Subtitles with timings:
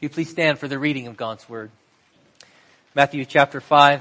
[0.00, 1.70] Will you please stand for the reading of God's Word?
[2.94, 4.00] Matthew chapter 5.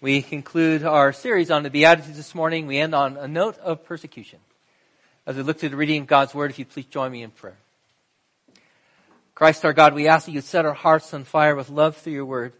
[0.00, 2.68] We conclude our series on the Beatitudes this morning.
[2.68, 4.38] We end on a note of persecution.
[5.26, 7.32] As we look to the reading of God's Word, if you please join me in
[7.32, 7.56] prayer.
[9.34, 12.12] Christ our God, we ask that you set our hearts on fire with love through
[12.12, 12.52] your Word,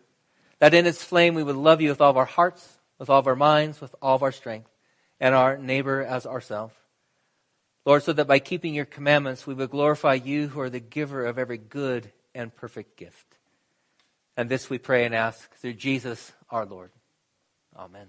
[0.59, 2.68] that in its flame we would love you with all of our hearts,
[2.98, 4.68] with all of our minds, with all of our strength,
[5.20, 6.75] and our neighbor as ourselves.
[7.84, 11.25] Lord, so that by keeping your commandments we would glorify you who are the giver
[11.25, 13.36] of every good and perfect gift.
[14.37, 16.91] And this we pray and ask through Jesus our Lord.
[17.77, 18.06] Amen.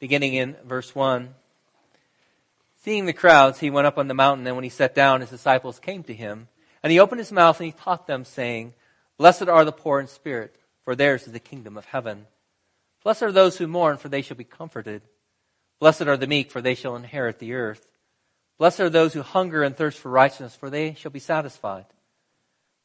[0.00, 1.34] Beginning in verse 1.
[2.82, 5.30] Seeing the crowds, he went up on the mountain, and when he sat down, his
[5.30, 6.48] disciples came to him.
[6.82, 8.74] And he opened his mouth and he taught them, saying,
[9.16, 12.26] Blessed are the poor in spirit, for theirs is the kingdom of heaven.
[13.02, 15.02] Blessed are those who mourn, for they shall be comforted.
[15.80, 17.86] Blessed are the meek, for they shall inherit the earth.
[18.58, 21.86] Blessed are those who hunger and thirst for righteousness, for they shall be satisfied.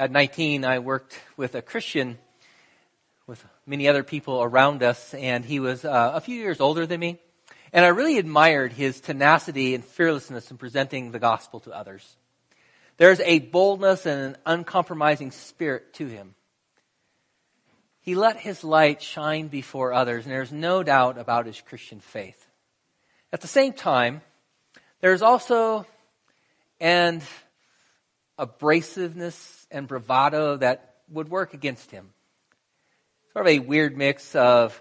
[0.00, 2.16] At 19, I worked with a Christian
[3.26, 6.98] with many other people around us, and he was uh, a few years older than
[6.98, 7.18] me.
[7.70, 12.16] And I really admired his tenacity and fearlessness in presenting the gospel to others.
[12.96, 16.34] There's a boldness and an uncompromising spirit to him.
[18.00, 22.46] He let his light shine before others, and there's no doubt about his Christian faith.
[23.34, 24.22] At the same time,
[25.02, 25.84] there's also
[26.80, 27.20] an
[28.38, 32.10] abrasiveness and bravado that would work against him.
[33.32, 34.80] Sort of a weird mix of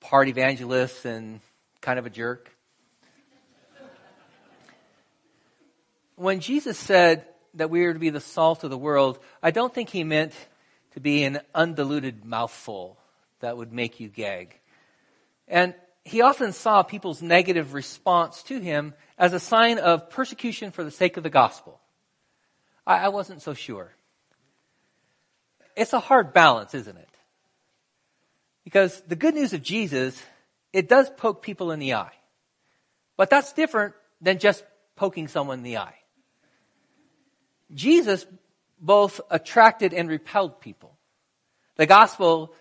[0.00, 1.40] part evangelist and
[1.80, 2.54] kind of a jerk.
[6.16, 7.24] when Jesus said
[7.54, 10.32] that we are to be the salt of the world, I don't think he meant
[10.92, 12.98] to be an undiluted mouthful
[13.40, 14.58] that would make you gag.
[15.46, 15.74] And
[16.04, 20.90] he often saw people's negative response to him as a sign of persecution for the
[20.90, 21.80] sake of the gospel.
[22.86, 23.92] I, I wasn't so sure.
[25.78, 27.08] It's a hard balance, isn't it?
[28.64, 30.20] Because the good news of Jesus,
[30.72, 32.12] it does poke people in the eye.
[33.16, 34.64] But that's different than just
[34.96, 35.94] poking someone in the eye.
[37.72, 38.26] Jesus
[38.80, 40.96] both attracted and repelled people.
[41.76, 42.52] The gospel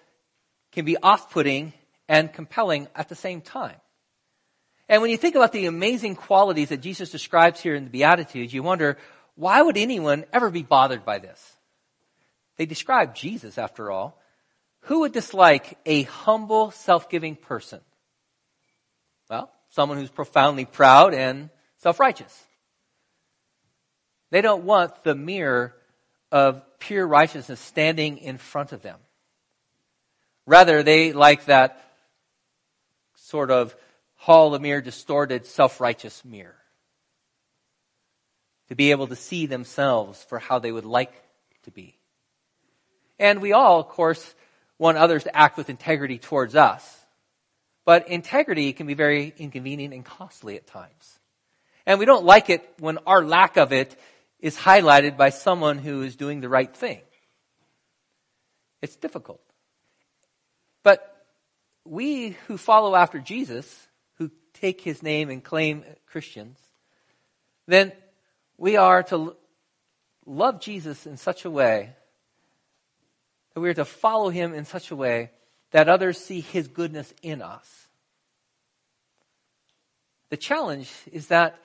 [0.72, 1.73] can be off-putting
[2.07, 3.77] and compelling at the same time.
[4.88, 8.53] And when you think about the amazing qualities that Jesus describes here in the Beatitudes,
[8.53, 8.97] you wonder,
[9.35, 11.56] why would anyone ever be bothered by this?
[12.57, 14.22] They describe Jesus, after all.
[14.81, 17.81] Who would dislike a humble, self-giving person?
[19.29, 22.44] Well, someone who's profoundly proud and self-righteous.
[24.31, 25.75] They don't want the mirror
[26.31, 29.00] of pure righteousness standing in front of them.
[30.45, 31.84] Rather, they like that
[33.16, 33.75] sort of
[34.16, 36.56] Hall of Mirror distorted self-righteous mirror.
[38.69, 41.13] To be able to see themselves for how they would like
[41.63, 41.97] to be.
[43.19, 44.35] And we all, of course,
[44.78, 46.97] want others to act with integrity towards us.
[47.85, 51.19] But integrity can be very inconvenient and costly at times.
[51.85, 53.95] And we don't like it when our lack of it
[54.39, 57.01] is highlighted by someone who is doing the right thing.
[58.81, 59.41] It's difficult.
[60.83, 61.25] But
[61.85, 66.59] we who follow after Jesus, who take his name and claim Christians,
[67.67, 67.91] then
[68.57, 69.35] we are to
[70.25, 71.95] love Jesus in such a way
[73.57, 75.31] that we are to follow him in such a way
[75.72, 77.88] that others see his goodness in us.
[80.29, 81.57] The challenge is that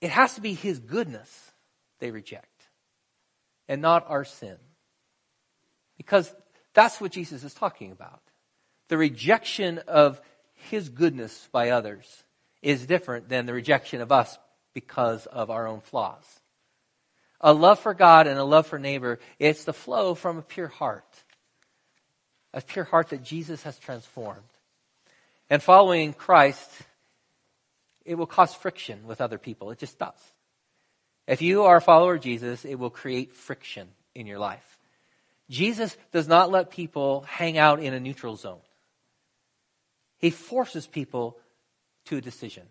[0.00, 1.52] it has to be his goodness
[1.98, 2.48] they reject
[3.68, 4.56] and not our sin.
[5.98, 6.34] Because
[6.72, 8.22] that's what Jesus is talking about.
[8.88, 10.18] The rejection of
[10.70, 12.24] his goodness by others
[12.62, 14.38] is different than the rejection of us
[14.72, 16.41] because of our own flaws
[17.42, 20.68] a love for God and a love for neighbor, it's the flow from a pure
[20.68, 21.04] heart.
[22.54, 24.40] A pure heart that Jesus has transformed.
[25.50, 26.70] And following Christ,
[28.04, 29.70] it will cause friction with other people.
[29.70, 30.18] It just does.
[31.26, 34.78] If you are a follower of Jesus, it will create friction in your life.
[35.50, 38.60] Jesus does not let people hang out in a neutral zone.
[40.18, 41.36] He forces people
[42.06, 42.64] to a decision.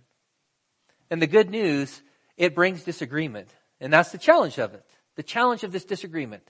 [1.09, 2.01] And the good news,
[2.37, 3.49] it brings disagreement
[3.81, 4.85] And that's the challenge of it.
[5.15, 6.43] The challenge of this disagreement.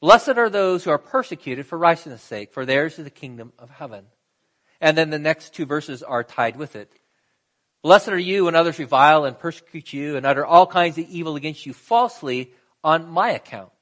[0.00, 3.68] Blessed are those who are persecuted for righteousness' sake, for theirs is the kingdom of
[3.68, 4.06] heaven.
[4.80, 6.92] And then the next two verses are tied with it.
[7.82, 11.36] Blessed are you when others revile and persecute you and utter all kinds of evil
[11.36, 12.52] against you falsely
[12.82, 13.72] on my account.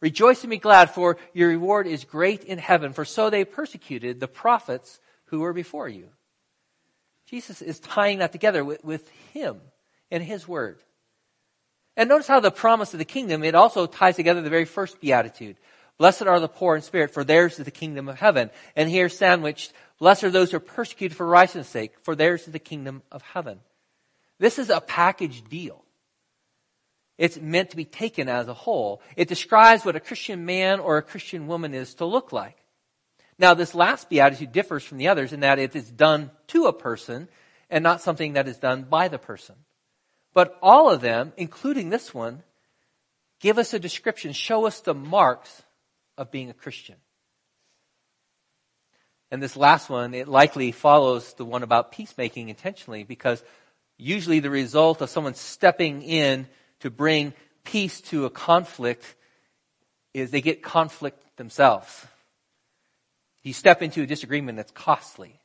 [0.00, 4.20] Rejoice and be glad, for your reward is great in heaven, for so they persecuted
[4.20, 6.08] the prophets who were before you.
[7.26, 9.60] Jesus is tying that together with, with him
[10.10, 10.80] and his word.
[11.98, 15.00] And notice how the promise of the kingdom, it also ties together the very first
[15.00, 15.56] beatitude.
[15.98, 18.50] Blessed are the poor in spirit, for theirs is the kingdom of heaven.
[18.76, 22.52] And here sandwiched, blessed are those who are persecuted for righteousness' sake, for theirs is
[22.52, 23.58] the kingdom of heaven.
[24.38, 25.84] This is a package deal.
[27.18, 29.02] It's meant to be taken as a whole.
[29.16, 32.56] It describes what a Christian man or a Christian woman is to look like.
[33.40, 36.72] Now, this last beatitude differs from the others in that it is done to a
[36.72, 37.28] person
[37.68, 39.56] and not something that is done by the person.
[40.34, 42.42] But all of them, including this one,
[43.40, 45.62] give us a description, show us the marks
[46.16, 46.96] of being a Christian.
[49.30, 53.42] And this last one, it likely follows the one about peacemaking intentionally because
[53.98, 56.48] usually the result of someone stepping in
[56.80, 57.34] to bring
[57.64, 59.14] peace to a conflict
[60.14, 62.06] is they get conflict themselves.
[63.42, 65.40] You step into a disagreement that's costly.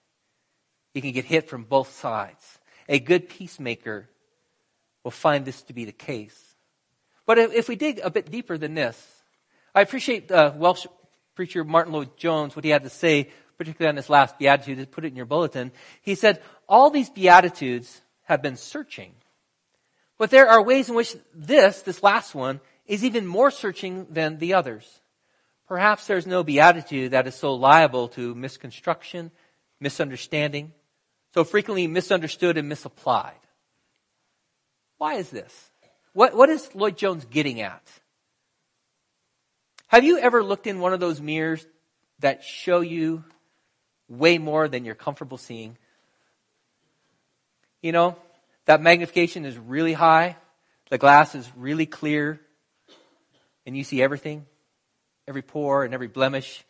[0.94, 2.60] You can get hit from both sides.
[2.88, 4.10] A good peacemaker
[5.04, 6.40] will find this to be the case.
[7.26, 8.98] But if, if we dig a bit deeper than this,
[9.76, 10.86] I appreciate uh, Welsh
[11.36, 15.08] preacher Martyn Lloyd-Jones, what he had to say, particularly on this last beatitude, put it
[15.08, 15.72] in your bulletin.
[16.02, 19.14] He said, all these beatitudes have been searching.
[20.18, 24.38] But there are ways in which this, this last one, is even more searching than
[24.38, 25.00] the others.
[25.68, 29.32] Perhaps there's no beatitude that is so liable to misconstruction,
[29.80, 30.74] misunderstanding,
[31.34, 33.34] so frequently misunderstood and misapplied.
[35.04, 35.54] Why is this?
[36.14, 37.84] What, what is Lloyd-Jones getting at?
[39.90, 41.68] Have you ever looked in one of those mirrors
[42.20, 43.26] that show you
[44.08, 45.78] way more than you're comfortable seeing?
[47.82, 48.16] You know,
[48.64, 50.38] that magnification is really high,
[50.90, 52.40] the glass is really clear,
[53.66, 54.46] and you see everything,
[55.28, 56.64] every pore and every blemish,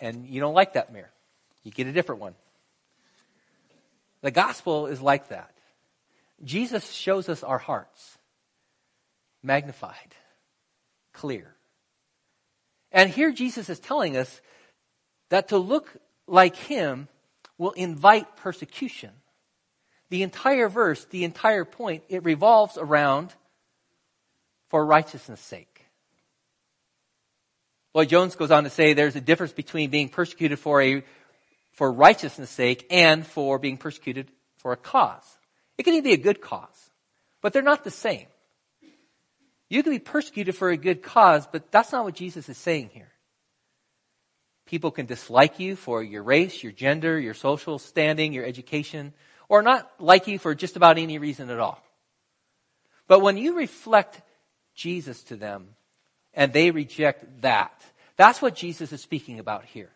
[0.00, 1.12] and you don't like that mirror.
[1.62, 2.34] You get a different one.
[4.22, 5.59] The gospel is like that.
[6.42, 8.18] Jesus shows us our hearts
[9.42, 10.14] magnified,
[11.12, 11.54] clear.
[12.92, 14.40] And here Jesus is telling us
[15.28, 15.96] that to look
[16.26, 17.08] like him
[17.58, 19.10] will invite persecution.
[20.08, 23.32] The entire verse, the entire point, it revolves around
[24.68, 25.86] for righteousness' sake.
[27.94, 31.02] Lloyd-Jones goes on to say there's a difference between being persecuted for a
[31.72, 35.38] for righteousness' sake and for being persecuted for a cause.
[35.80, 36.90] It can even be a good cause,
[37.40, 38.26] but they're not the same.
[39.70, 42.90] You can be persecuted for a good cause, but that's not what Jesus is saying
[42.92, 43.08] here.
[44.66, 49.14] People can dislike you for your race, your gender, your social standing, your education,
[49.48, 51.82] or not like you for just about any reason at all.
[53.08, 54.20] But when you reflect
[54.74, 55.76] Jesus to them
[56.34, 57.72] and they reject that,
[58.18, 59.92] that's what Jesus is speaking about here.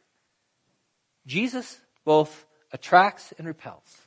[1.27, 4.04] Jesus both attracts and repels.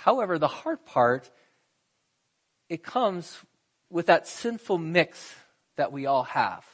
[0.00, 1.30] However, the hard part,
[2.70, 3.38] it comes
[3.90, 5.34] with that sinful mix
[5.76, 6.64] that we all have.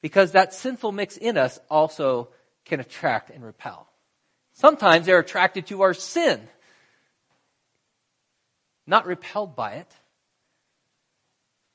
[0.00, 2.30] Because that sinful mix in us also
[2.64, 3.88] can attract and repel.
[4.54, 6.40] Sometimes they're attracted to our sin,
[8.88, 9.92] not repelled by it.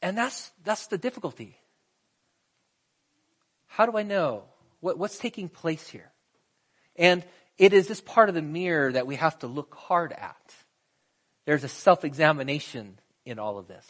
[0.02, 1.58] And that's, that's the difficulty.
[3.68, 4.44] How do I know?
[4.82, 6.12] What, what's taking place here?
[6.98, 7.24] And
[7.58, 10.54] it is this part of the mirror that we have to look hard at.
[11.48, 13.88] There's a self-examination in all of this.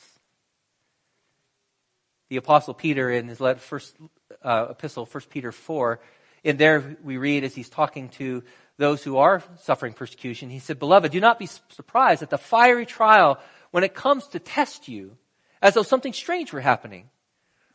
[2.29, 3.95] The apostle Peter in his first
[4.43, 5.99] uh, epistle, 1 Peter 4,
[6.43, 8.43] in there we read as he's talking to
[8.77, 12.85] those who are suffering persecution, he said, Beloved, do not be surprised at the fiery
[12.85, 13.39] trial
[13.71, 15.17] when it comes to test you,
[15.59, 17.09] as though something strange were happening.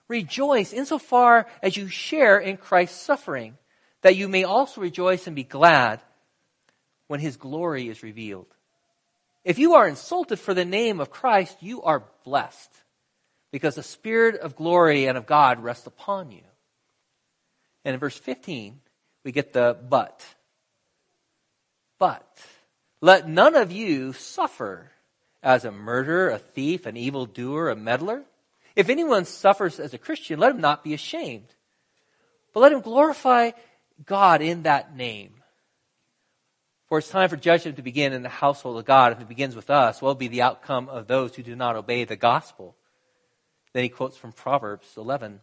[0.06, 3.58] Rejoice insofar as you share in Christ's suffering,
[4.02, 6.00] that you may also rejoice and be glad
[7.08, 8.46] when his glory is revealed.
[9.44, 12.70] If you are insulted for the name of Christ, you are blessed,
[13.50, 16.42] because the Spirit of glory and of God rests upon you.
[17.84, 18.80] And in verse 15,
[19.24, 20.24] we get the but.
[21.98, 22.40] But
[23.00, 24.90] let none of you suffer
[25.42, 28.22] as a murderer, a thief, an evildoer, a meddler.
[28.76, 31.48] If anyone suffers as a Christian, let him not be ashamed,
[32.52, 33.50] but let him glorify
[34.06, 35.34] God in that name.
[36.92, 39.12] For it's time for judgment to begin in the household of God.
[39.12, 41.74] If it begins with us, what will be the outcome of those who do not
[41.74, 42.76] obey the gospel?
[43.72, 45.40] Then he quotes from Proverbs 11.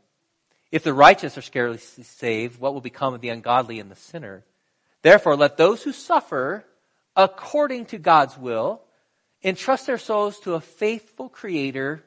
[0.71, 4.43] If the righteous are scarcely saved, what will become of the ungodly and the sinner?
[5.01, 6.65] Therefore, let those who suffer
[7.15, 8.83] according to God's will
[9.43, 12.03] entrust their souls to a faithful creator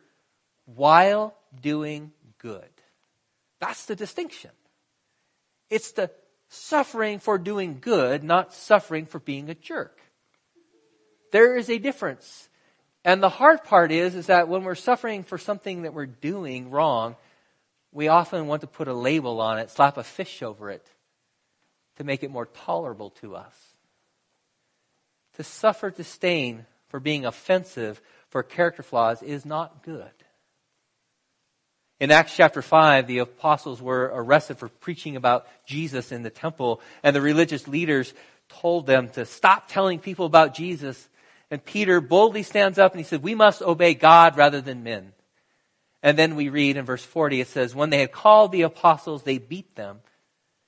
[0.67, 2.71] while doing good.
[3.59, 4.53] That's the distinction.
[5.69, 6.13] It's the
[6.53, 9.99] suffering for doing good, not suffering for being a jerk.
[11.31, 12.49] There is a difference.
[13.05, 16.71] And the hard part is, is that when we're suffering for something that we're doing
[16.71, 17.17] wrong,
[17.91, 20.87] we often want to put a label on it, slap a fish over it
[21.97, 23.55] to make it more tolerable to us.
[25.37, 30.13] To suffer disdain for being offensive for character flaws is not good.
[32.03, 36.81] In Acts chapter 5, the apostles were arrested for preaching about Jesus in the temple,
[37.05, 38.13] and the religious leaders
[38.49, 41.09] told them to stop telling people about Jesus.
[41.49, 45.13] And Peter boldly stands up and he said, We must obey God rather than men.
[46.03, 49.23] And then we read in verse 40, it says, When they had called the apostles,
[49.23, 50.01] they beat them,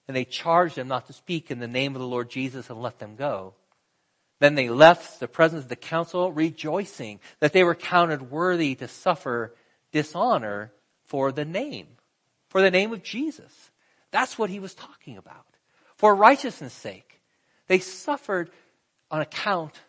[0.07, 2.81] and they charged them not to speak in the name of the Lord Jesus and
[2.81, 3.55] let them go.
[4.39, 8.87] Then they left the presence of the council, rejoicing that they were counted worthy to
[8.87, 9.53] suffer
[9.91, 10.71] dishonor
[11.05, 11.87] for the name,
[12.49, 13.71] for the name of Jesus.
[14.11, 15.47] That's what he was talking about.
[15.97, 17.21] For righteousness' sake,
[17.67, 18.51] they suffered
[19.11, 19.81] on account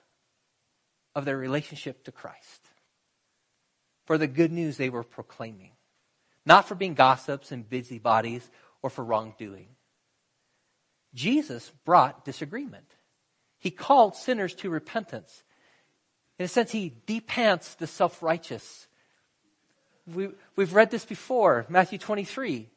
[1.13, 2.69] of their relationship to Christ.
[4.05, 5.71] For the good news they were proclaiming.
[6.45, 8.49] Not for being gossips and busybodies
[8.81, 9.67] or for wrongdoing.
[11.13, 12.93] Jesus brought disagreement.
[13.57, 15.43] He called sinners to repentance.
[16.37, 18.87] In a sense, he depants the self-righteous
[20.07, 22.69] we, we've read this before, Matthew 23.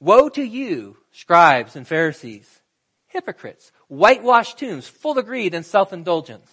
[0.00, 2.60] Woe to you, scribes and Pharisees,
[3.06, 6.50] hypocrites, whitewashed tombs, full of greed and self-indulgence.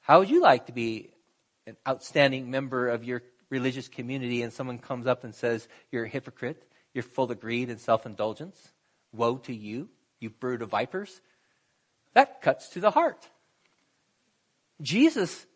[0.00, 1.10] How would you like to be
[1.66, 6.08] an outstanding member of your religious community and someone comes up and says, you're a
[6.08, 6.62] hypocrite,
[6.92, 8.72] you're full of greed and self-indulgence?
[9.12, 9.88] Woe to you,
[10.20, 11.20] you brood of vipers.
[12.12, 13.28] That cuts to the heart.
[14.82, 15.46] Jesus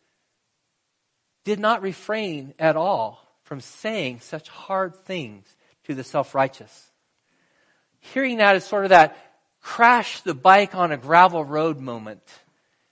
[1.48, 5.46] did not refrain at all from saying such hard things
[5.84, 6.90] to the self-righteous.
[8.00, 9.16] Hearing that is sort of that
[9.62, 12.20] crash the bike on a gravel road moment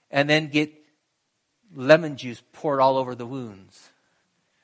[0.09, 0.73] and then get
[1.75, 3.91] lemon juice poured all over the wounds.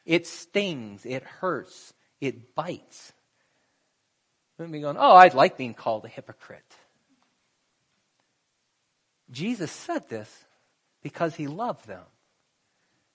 [0.07, 3.13] It stings, it hurts, it bites.
[4.57, 6.63] And be going, oh, I'd like being called a hypocrite.
[9.29, 10.45] Jesus said this
[11.03, 12.01] because he loved them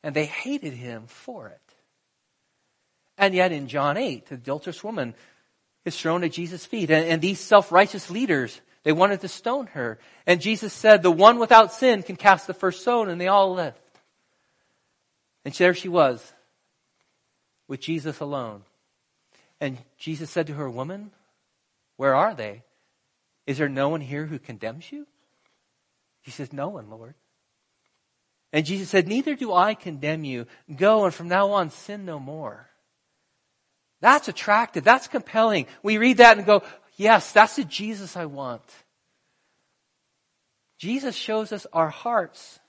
[0.08, 1.60] and they hated him for it.
[3.18, 5.14] And yet in John 8, the adulterous woman
[5.84, 6.90] is thrown at Jesus' feet.
[6.90, 9.98] And, and these self-righteous leaders, they wanted to stone her.
[10.26, 13.10] And Jesus said, the one without sin can cast the first stone.
[13.10, 13.82] And they all left.
[15.44, 16.32] And there she was
[17.68, 18.62] with Jesus alone.
[19.60, 21.10] And Jesus said to her, woman,
[21.98, 22.62] where are they?
[23.46, 25.06] Is there no one here who condemns you?
[26.22, 27.14] She says, no one, Lord.
[28.52, 30.46] And Jesus said, Neither do I condemn you.
[30.74, 32.68] Go and from now on sin no more.
[34.00, 34.84] That's attractive.
[34.84, 35.66] That's compelling.
[35.82, 36.62] We read that and go,
[36.96, 38.62] Yes, that's the Jesus I want.
[40.78, 42.60] Jesus shows us our hearts,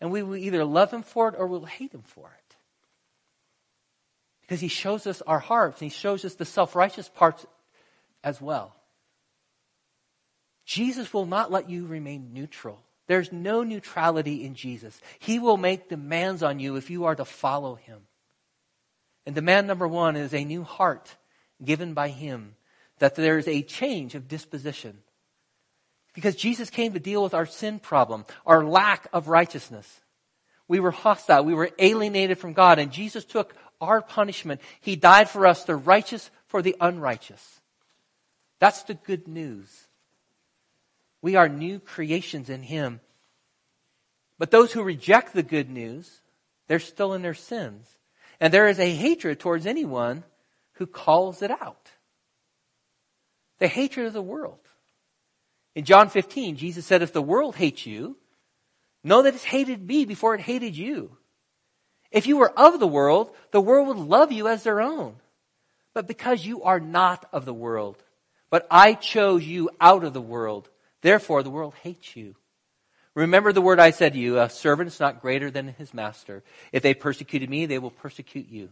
[0.00, 2.56] and we will either love him for it or we'll hate him for it.
[4.42, 7.44] Because he shows us our hearts, and he shows us the self righteous parts
[8.24, 8.74] as well.
[10.64, 12.80] Jesus will not let you remain neutral.
[13.10, 15.00] There's no neutrality in Jesus.
[15.18, 18.02] He will make demands on you if you are to follow him.
[19.26, 21.16] And demand number one is a new heart
[21.60, 22.54] given by him,
[23.00, 24.98] that there is a change of disposition.
[26.14, 29.88] Because Jesus came to deal with our sin problem, our lack of righteousness.
[30.68, 31.44] We were hostile.
[31.44, 34.60] We were alienated from God and Jesus took our punishment.
[34.80, 37.60] He died for us, the righteous for the unrighteous.
[38.60, 39.88] That's the good news.
[41.22, 43.00] We are new creations in Him.
[44.38, 46.22] But those who reject the good news,
[46.66, 47.86] they're still in their sins.
[48.40, 50.24] And there is a hatred towards anyone
[50.74, 51.90] who calls it out.
[53.58, 54.60] The hatred of the world.
[55.74, 58.16] In John 15, Jesus said, if the world hates you,
[59.04, 61.16] know that it's hated me before it hated you.
[62.10, 65.16] If you were of the world, the world would love you as their own.
[65.92, 68.02] But because you are not of the world,
[68.48, 70.68] but I chose you out of the world,
[71.02, 72.36] Therefore, the world hates you.
[73.14, 76.42] Remember the word I said to you, a servant is not greater than his master.
[76.72, 78.70] If they persecuted me, they will persecute you.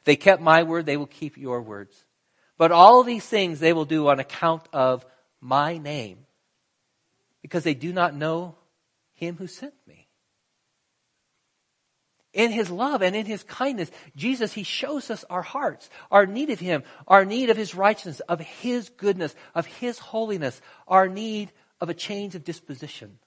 [0.00, 2.04] If they kept my word, they will keep your words.
[2.56, 5.06] But all these things they will do on account of
[5.40, 6.26] my name.
[7.42, 8.56] because they do not know
[9.14, 10.07] him who sent me.
[12.34, 16.50] In his love and in his kindness, Jesus, he shows us our hearts, our need
[16.50, 21.52] of him, our need of his righteousness, of his goodness, of his holiness, our need
[21.80, 23.18] of a change of disposition.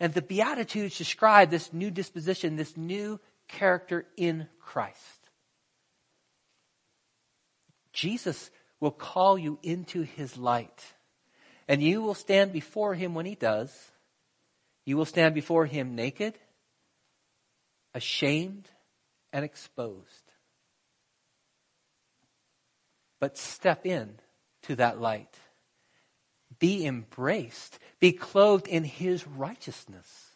[0.00, 4.96] And the Beatitudes describe this new disposition, this new character in Christ.
[7.92, 10.84] Jesus will call you into his light.
[11.66, 13.72] And you will stand before him when he does.
[14.84, 16.38] You will stand before him naked,
[17.98, 18.70] ashamed,
[19.32, 20.32] and exposed.
[23.20, 24.14] But step in
[24.62, 25.36] to that light.
[26.58, 27.78] Be embraced.
[28.00, 30.28] Be clothed in his righteousness.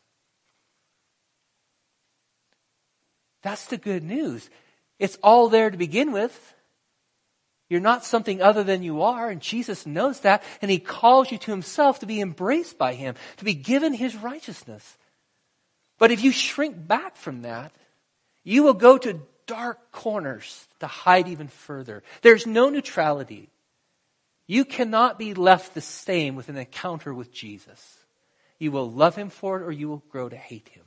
[3.43, 4.51] That's the good news.
[4.99, 6.55] It's all there to begin with.
[7.69, 11.39] You're not something other than you are, and Jesus knows that, and He calls you
[11.39, 14.99] to Himself to be embraced by Him, to be given His righteousness.
[16.03, 17.71] But if you shrink back from that,
[18.43, 22.03] you will go to dark corners to hide even further.
[22.23, 23.51] There's no neutrality.
[24.49, 27.99] You cannot be left the same with an encounter with Jesus.
[28.59, 30.83] You will love Him for it or you will grow to hate Him.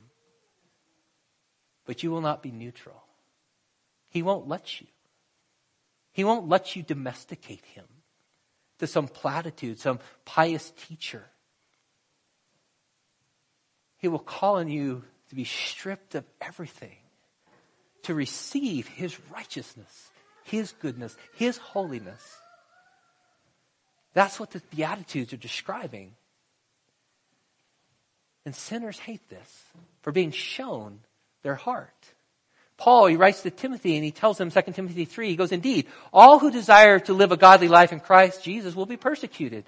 [1.86, 3.02] But you will not be neutral.
[4.10, 4.86] He won't let you.
[6.12, 7.86] He won't let you domesticate him
[8.80, 11.24] to some platitude, some pious teacher.
[13.98, 16.96] He will call on you to be stripped of everything,
[18.04, 20.10] to receive his righteousness,
[20.44, 22.22] his goodness, his holiness.
[24.14, 26.12] That's what the Beatitudes are describing.
[28.44, 29.64] And sinners hate this
[30.02, 31.00] for being shown
[31.42, 31.92] their heart.
[32.76, 35.86] Paul, he writes to Timothy and he tells him, 2 Timothy 3, he goes, Indeed,
[36.12, 39.64] all who desire to live a godly life in Christ Jesus will be persecuted.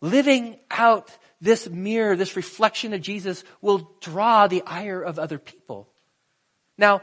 [0.00, 5.88] Living out this mirror, this reflection of Jesus will draw the ire of other people.
[6.76, 7.02] Now,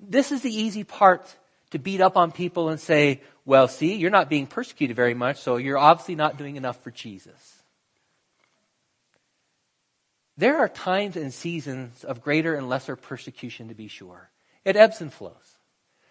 [0.00, 1.34] this is the easy part
[1.70, 5.40] to beat up on people and say, well, see, you're not being persecuted very much,
[5.40, 7.62] so you're obviously not doing enough for Jesus.
[10.36, 14.30] There are times and seasons of greater and lesser persecution, to be sure.
[14.64, 15.58] It ebbs and flows.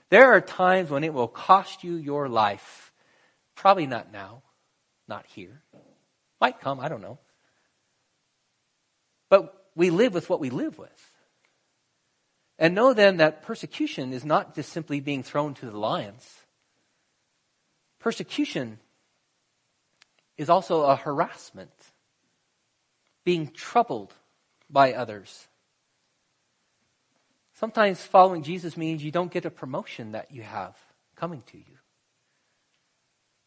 [0.10, 2.92] There are times when it will cost you your life.
[3.56, 4.42] Probably not now,
[5.08, 5.62] not here.
[6.40, 7.20] Might come, I don't know.
[9.30, 11.12] But we live with what we live with.
[12.60, 16.28] And know then that persecution is not just simply being thrown to the lions.
[18.00, 18.80] Persecution
[20.38, 21.72] is also a harassment
[23.24, 24.14] being troubled
[24.70, 25.48] by others.
[27.54, 30.76] Sometimes following Jesus means you don't get a promotion that you have
[31.16, 31.78] coming to you.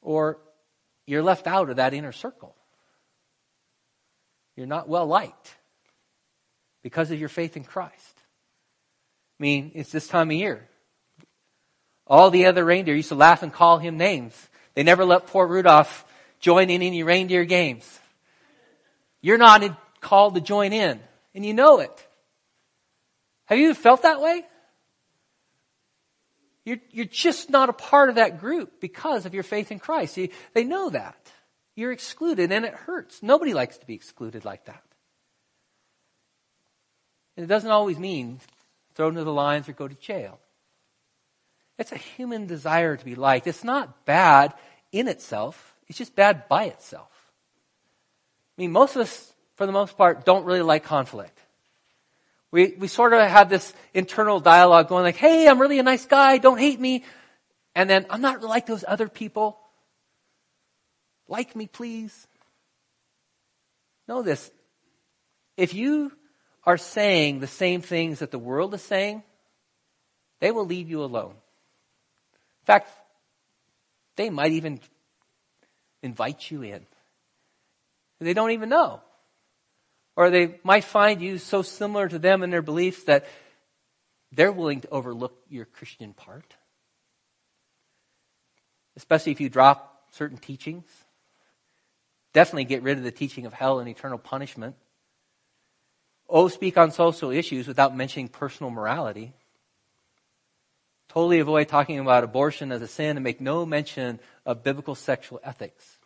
[0.03, 0.39] Or
[1.07, 2.55] you're left out of that inner circle.
[4.61, 5.57] You're not well liked
[6.83, 7.95] because of your faith in Christ.
[9.39, 10.69] I mean, it's this time of year.
[12.07, 14.35] All the other reindeer used to laugh and call him names.
[14.75, 16.05] They never let poor Rudolph
[16.41, 18.01] join in any reindeer games.
[19.23, 19.65] You're not
[20.03, 21.01] called to join in,
[21.35, 22.07] and you know it.
[23.47, 24.43] Have you felt that way?
[26.67, 30.19] You're, you're just not a part of that group because of your faith in Christ.
[30.19, 31.17] You, they know that.
[31.81, 33.23] You're excluded, and it hurts.
[33.23, 34.83] Nobody likes to be excluded like that.
[37.39, 38.39] And it doesn't always mean
[38.95, 40.39] thrown to the lions or go to jail.
[41.79, 43.47] It's a human desire to be liked.
[43.47, 44.53] It's not bad
[44.93, 47.09] in itself, it's just bad by itself.
[48.59, 51.39] I mean, most of us, for the most part, don't really like conflict.
[52.51, 56.05] We, we sort of have this internal dialogue going like, hey, I'm really a nice
[56.05, 57.05] guy, don't hate me.
[57.75, 59.60] And then, I'm not like those other people.
[61.31, 62.27] Like me, please.
[64.09, 64.51] Know this.
[65.57, 66.13] If you
[66.65, 69.23] are saying the same things that the world is saying,
[70.41, 71.31] they will leave you alone.
[71.31, 72.91] In fact,
[74.17, 74.81] they might even
[76.03, 76.85] invite you in.
[78.19, 79.01] They don't even know.
[80.17, 83.25] Or they might find you so similar to them in their beliefs that
[84.33, 86.57] they're willing to overlook your Christian part.
[88.97, 90.85] Especially if you drop certain teachings.
[92.33, 94.77] Definitely get rid of the teaching of hell and eternal punishment.
[96.29, 99.33] Oh, speak on social issues without mentioning personal morality.
[101.09, 105.41] Totally avoid talking about abortion as a sin and make no mention of biblical sexual
[105.43, 105.99] ethics.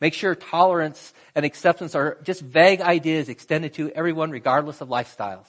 [0.00, 5.46] Make sure tolerance and acceptance are just vague ideas extended to everyone regardless of lifestyles.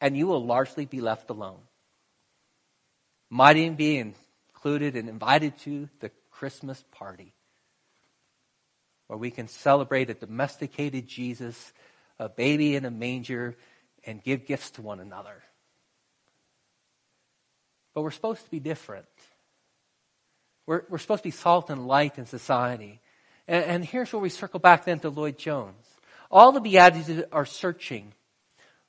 [0.00, 1.60] And you will largely be left alone.
[3.28, 7.34] Might even be included and invited to the Christmas party.
[9.12, 11.74] Or we can celebrate a domesticated Jesus,
[12.18, 13.54] a baby in a manger,
[14.06, 15.42] and give gifts to one another.
[17.94, 19.04] But we're supposed to be different.
[20.66, 23.02] We're, we're supposed to be salt and light in society.
[23.46, 25.84] And, and here's where we circle back then to Lloyd Jones.
[26.30, 28.14] All the Beatitudes are searching.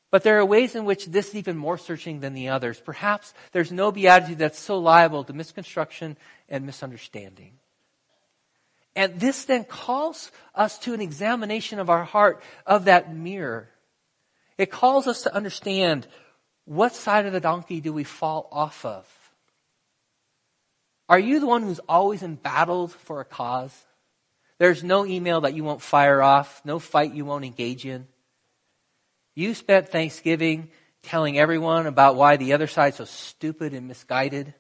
[0.10, 2.80] But there are ways in which this is even more searching than the others.
[2.80, 6.16] Perhaps there's no beatitude that's so liable to misconstruction
[6.48, 7.60] and misunderstanding.
[8.96, 13.70] And this then calls us to an examination of our heart of that mirror.
[14.58, 16.08] It calls us to understand
[16.66, 19.08] what side of the donkey do we fall off of?
[21.10, 23.76] Are you the one who's always embattled for a cause?
[24.60, 28.08] There's no email that you won't fire off, no fight you won't engage in.
[29.36, 30.70] You spent Thanksgiving
[31.02, 34.54] telling everyone about why the other side's so stupid and misguided.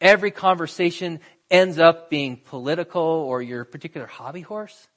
[0.00, 4.88] Every conversation ends up being political or your particular hobby horse.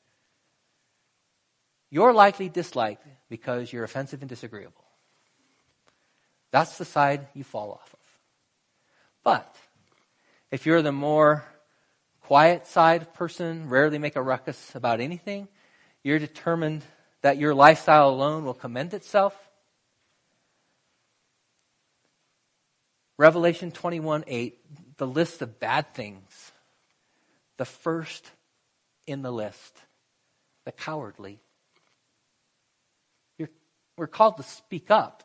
[1.90, 4.84] You're likely disliked because you're offensive and disagreeable.
[6.52, 8.00] That's the side you fall off of.
[9.24, 9.56] But
[10.52, 11.46] if you're the more
[12.22, 15.48] quiet side person, rarely make a ruckus about anything,
[16.04, 16.84] you're determined
[17.22, 19.36] that your lifestyle alone will commend itself.
[23.18, 24.60] Revelation 21 8,
[24.98, 26.52] the list of bad things.
[27.58, 28.32] The first
[29.08, 29.82] in the list,
[30.66, 31.40] the cowardly.
[33.38, 33.50] You're,
[33.98, 35.24] we're called to speak up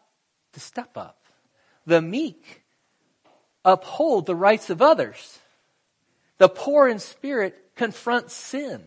[0.52, 1.18] to step up.
[1.87, 2.62] The meek
[3.64, 5.38] uphold the rights of others.
[6.38, 8.82] The poor in spirit confront sin.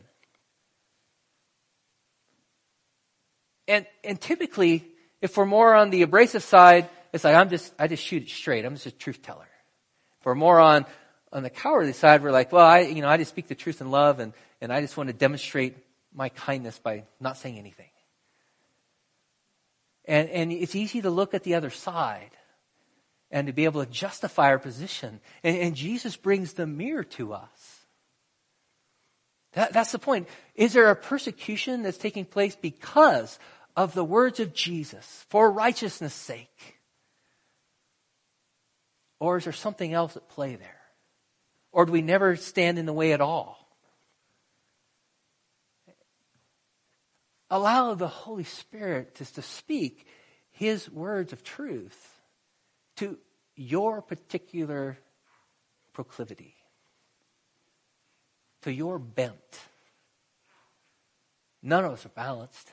[3.67, 4.85] And, and typically,
[5.21, 8.29] if we're more on the abrasive side, it's like, I'm just, I just shoot it
[8.29, 8.65] straight.
[8.65, 9.47] I'm just a truth teller.
[10.25, 10.87] If we're more on,
[11.31, 13.79] on the cowardly side, we're like, well, I, you know, I just speak the truth
[13.79, 15.77] in love and, and I just want to demonstrate
[16.11, 17.91] my kindness by not saying anything.
[20.05, 22.31] And, and it's easy to look at the other side
[23.29, 25.19] and to be able to justify our position.
[25.43, 27.81] And, and Jesus brings the mirror to us.
[29.53, 30.27] That, that's the point.
[30.55, 33.37] Is there a persecution that's taking place because
[33.75, 36.74] of the words of Jesus for righteousness' sake?
[39.19, 40.81] Or is there something else at play there?
[41.71, 43.65] Or do we never stand in the way at all?
[47.49, 50.07] allow the Holy Spirit to, to speak
[50.51, 52.19] His words of truth
[52.97, 53.17] to
[53.55, 54.97] your particular
[55.93, 56.55] proclivity,
[58.61, 59.59] to your bent.
[61.61, 62.71] None of us are balanced.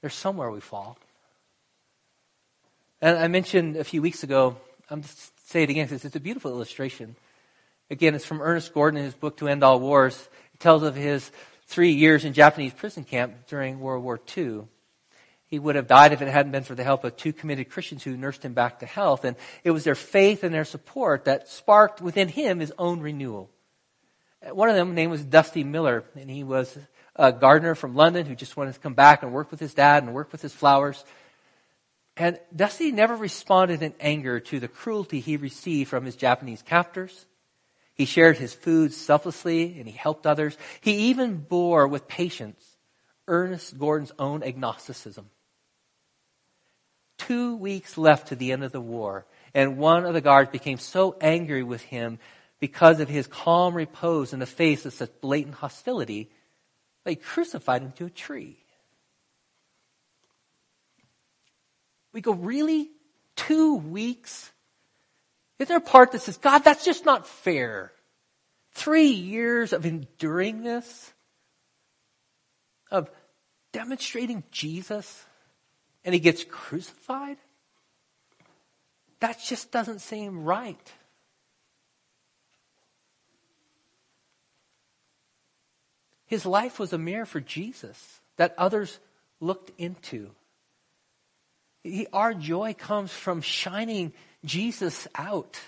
[0.00, 0.98] There's somewhere we fall.
[3.04, 4.56] And I mentioned a few weeks ago,
[4.88, 7.16] I'm just say it again because it's a beautiful illustration.
[7.90, 10.16] Again, it's from Ernest Gordon in his book To End All Wars.
[10.54, 11.30] It tells of his
[11.66, 14.62] three years in Japanese prison camp during World War II.
[15.44, 18.02] He would have died if it hadn't been for the help of two committed Christians
[18.02, 19.26] who nursed him back to health.
[19.26, 23.50] And it was their faith and their support that sparked within him his own renewal.
[24.50, 26.74] One of them, name was Dusty Miller, and he was
[27.16, 30.04] a gardener from London who just wanted to come back and work with his dad
[30.04, 31.04] and work with his flowers.
[32.16, 37.26] And Dusty never responded in anger to the cruelty he received from his Japanese captors.
[37.94, 40.56] He shared his food selflessly and he helped others.
[40.80, 42.64] He even bore with patience
[43.26, 45.30] Ernest Gordon's own agnosticism.
[47.18, 49.24] Two weeks left to the end of the war,
[49.54, 52.18] and one of the guards became so angry with him
[52.60, 56.30] because of his calm repose in the face of such blatant hostility
[57.10, 58.63] he crucified him to a tree.
[62.14, 62.88] We go, really?
[63.36, 64.50] Two weeks?
[65.58, 67.92] Is there a part that says, God, that's just not fair?
[68.72, 71.12] Three years of enduring this,
[72.90, 73.10] of
[73.72, 75.24] demonstrating Jesus,
[76.04, 77.36] and he gets crucified?
[79.18, 80.92] That just doesn't seem right.
[86.26, 88.98] His life was a mirror for Jesus that others
[89.40, 90.30] looked into.
[91.84, 94.12] He, our joy comes from shining
[94.44, 95.60] Jesus out.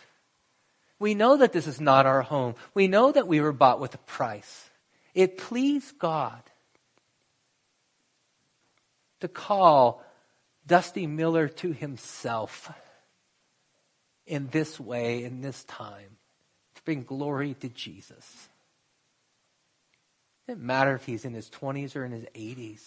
[0.98, 2.54] We know that this is not our home.
[2.72, 4.70] We know that we were bought with a price.
[5.14, 6.42] It pleased God
[9.20, 10.02] to call
[10.66, 12.72] Dusty Miller to himself
[14.26, 16.16] in this way, in this time,
[16.74, 18.48] to bring glory to Jesus.
[20.48, 22.80] It doesn't matter if he's in his 20s or in his 80s.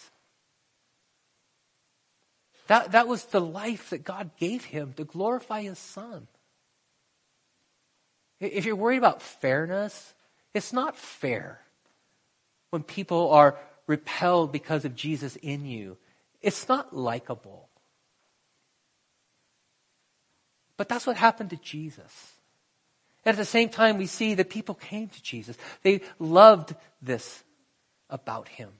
[2.70, 6.28] That, that was the life that God gave him to glorify his son.
[8.38, 10.14] If you're worried about fairness,
[10.54, 11.62] it's not fair.
[12.70, 15.96] when people are repelled because of Jesus in you,
[16.40, 17.68] it's not likable.
[20.76, 22.34] But that's what happened to Jesus.
[23.24, 25.56] And at the same time, we see that people came to Jesus.
[25.82, 27.42] They loved this
[28.08, 28.70] about him.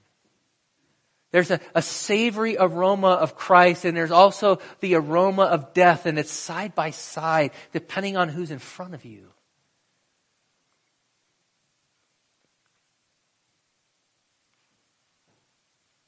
[1.31, 6.19] There's a, a, savory aroma of Christ, and there's also the aroma of death, and
[6.19, 9.29] it's side by side, depending on who's in front of you.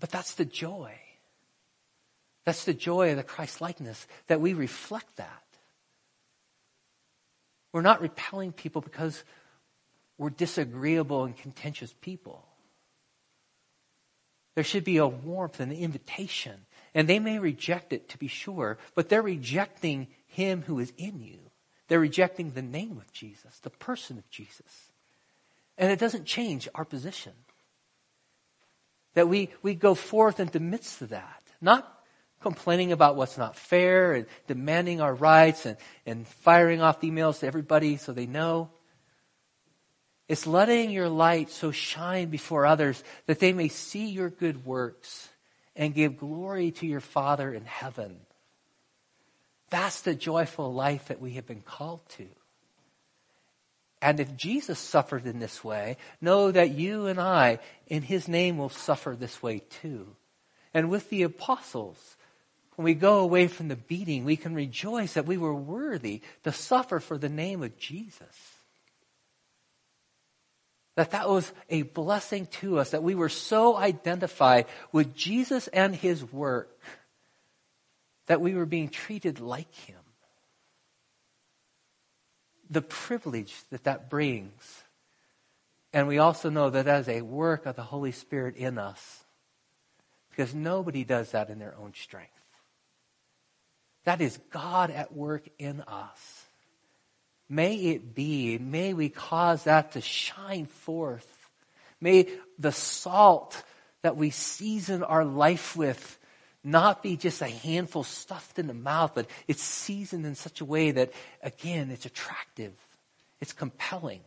[0.02, 0.94] But that's the joy.
[2.44, 5.44] That's the joy of the Christ likeness, that we reflect that.
[7.72, 9.24] We're not repelling people because
[10.18, 12.46] we're disagreeable and contentious people.
[14.56, 16.66] There should be a warmth and an invitation.
[16.94, 21.22] And they may reject it, to be sure, but they're rejecting Him who is in
[21.22, 21.40] you.
[21.88, 24.92] They're rejecting the name of Jesus, the person of Jesus.
[25.78, 27.34] And it doesn't change our position.
[29.16, 31.90] That we, we go forth in the midst of that, not
[32.42, 37.48] complaining about what's not fair and demanding our rights and, and firing off emails to
[37.48, 38.70] everybody so they know.
[40.28, 45.30] It's letting your light so shine before others that they may see your good works
[45.76, 48.18] and give glory to your Father in heaven.
[49.70, 52.28] That's the joyful life that we have been called to.
[54.02, 58.58] And if Jesus suffered in this way, know that you and I, in His name,
[58.58, 60.16] will suffer this way too.
[60.74, 62.18] And with the apostles,
[62.76, 66.52] when we go away from the beating, we can rejoice that we were worthy to
[66.52, 68.53] suffer for the name of Jesus.
[70.96, 75.96] That that was a blessing to us, that we were so identified with Jesus and
[75.96, 76.80] His work
[78.28, 79.98] that we were being treated like Him.
[82.70, 84.84] The privilege that that brings.
[85.92, 89.24] And we also know that that is a work of the Holy Spirit in us.
[90.30, 92.32] Because nobody does that in their own strength.
[94.06, 96.33] That is God at work in us.
[97.54, 101.28] May it be, may we cause that to shine forth.
[102.02, 103.62] May the salt
[104.02, 106.18] that we season our life with
[106.64, 110.66] not be just a handful stuffed in the mouth, but it's seasoned in such a
[110.66, 111.14] way that,
[111.44, 112.74] again, it's attractive,
[113.40, 114.22] it's compelling,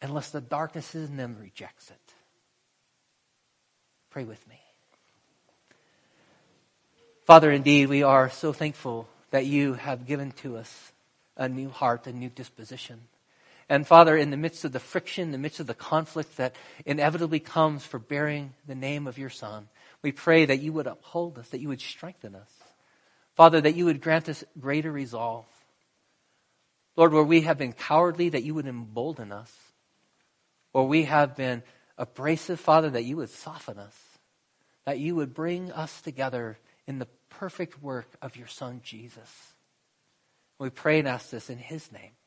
[0.00, 2.12] unless the darkness in them rejects it.
[4.10, 4.60] Pray with me.
[7.26, 10.92] Father, indeed, we are so thankful that you have given to us
[11.38, 13.00] a new heart, a new disposition.
[13.68, 16.56] And Father, in the midst of the friction, in the midst of the conflict that
[16.84, 19.68] inevitably comes for bearing the name of your Son,
[20.02, 22.50] we pray that you would uphold us, that you would strengthen us.
[23.34, 25.46] Father, that you would grant us greater resolve.
[26.96, 29.52] Lord, where we have been cowardly, that you would embolden us.
[30.72, 31.62] Where we have been
[31.96, 33.96] abrasive, Father, that you would soften us.
[34.84, 39.54] That you would bring us together in the perfect work of your Son, Jesus.
[40.58, 42.17] We pray and ask this in his name.